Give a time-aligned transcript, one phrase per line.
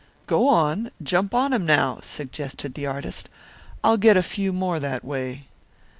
[0.25, 3.29] "Go on, jump on him now," suggested the artist.
[3.83, 5.45] "I'll get a few more that way."